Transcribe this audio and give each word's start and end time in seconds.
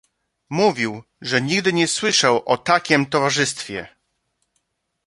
"Mówił, 0.49 1.03
że 1.21 1.41
nigdy 1.41 1.73
nie 1.73 1.87
słyszał 1.87 2.43
o 2.45 2.57
takiem 2.57 3.05
towarzystwie." 3.05 3.87